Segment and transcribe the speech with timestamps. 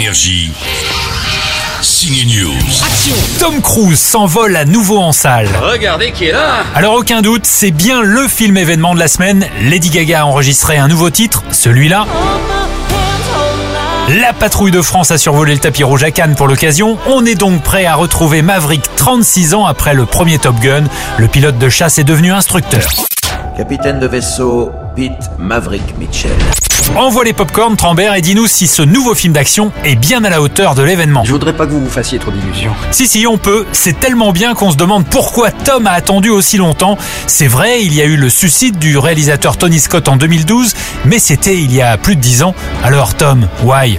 [0.00, 0.50] Énergie.
[1.82, 2.56] Signe News.
[3.38, 5.46] Tom Cruise s'envole à nouveau en salle.
[5.60, 9.46] Regardez qui est là Alors aucun doute, c'est bien le film événement de la semaine.
[9.60, 12.06] Lady Gaga a enregistré un nouveau titre, celui-là.
[14.22, 16.96] La patrouille de France a survolé le tapis rouge à Cannes pour l'occasion.
[17.06, 20.84] On est donc prêt à retrouver Maverick 36 ans après le premier Top Gun.
[21.18, 22.90] Le pilote de chasse est devenu instructeur.
[23.60, 26.32] Capitaine de vaisseau Pete Maverick Mitchell.
[26.96, 30.40] Envoie les popcorn, Trambert, et dis-nous si ce nouveau film d'action est bien à la
[30.40, 31.24] hauteur de l'événement.
[31.24, 32.72] Je voudrais pas que vous vous fassiez trop d'illusions.
[32.90, 33.66] Si, si, on peut.
[33.72, 36.96] C'est tellement bien qu'on se demande pourquoi Tom a attendu aussi longtemps.
[37.26, 40.72] C'est vrai, il y a eu le suicide du réalisateur Tony Scott en 2012,
[41.04, 42.54] mais c'était il y a plus de 10 ans.
[42.82, 43.98] Alors Tom, why?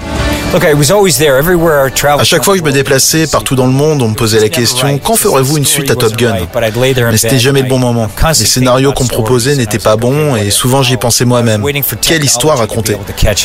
[2.19, 4.49] À chaque fois que je me déplaçais partout dans le monde, on me posait la
[4.49, 6.35] question quand ferez-vous une suite à Top Gun?
[7.11, 8.09] Mais c'était jamais le bon moment.
[8.39, 11.63] Les scénarios qu'on me proposait n'étaient pas bons et souvent j'y pensais moi-même.
[12.01, 12.97] Quelle histoire raconter?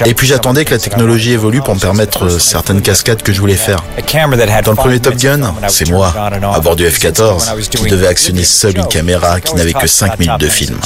[0.05, 3.41] Et puis j'attendais que la technologie évolue pour me permettre euh, certaines cascades que je
[3.41, 3.85] voulais faire.
[4.65, 6.13] Dans le premier Top Gun, c'est moi,
[6.54, 10.41] à bord du F-14, qui devait actionner seul une caméra qui n'avait que 5 minutes
[10.41, 10.79] de film.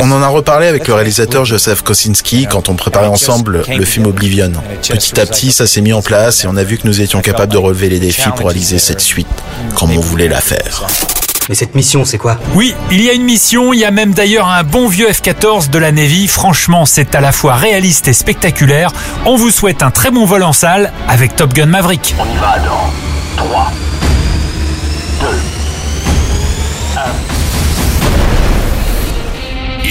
[0.00, 4.06] On en a reparlé avec le réalisateur Joseph Kosinski quand on préparait ensemble le film
[4.06, 4.52] Oblivion.
[4.82, 7.20] Petit à petit, ça s'est mis en place et on a vu que nous étions
[7.20, 9.28] capables de relever les défis pour réaliser cette suite,
[9.74, 10.86] comme on voulait la faire.
[11.48, 12.38] Mais cette mission, c'est quoi?
[12.54, 15.70] Oui, il y a une mission, il y a même d'ailleurs un bon vieux F-14
[15.70, 16.28] de la Navy.
[16.28, 18.92] Franchement, c'est à la fois réaliste et spectaculaire.
[19.24, 22.14] On vous souhaite un très bon vol en salle avec Top Gun Maverick.
[22.18, 23.72] On y va dans 3,